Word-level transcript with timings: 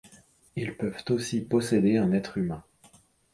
Ils 0.55 0.75
peuvent 0.75 1.03
aussi 1.11 1.41
posséder 1.41 1.97
un 1.97 2.11
être 2.11 2.39
humain. 2.39 2.63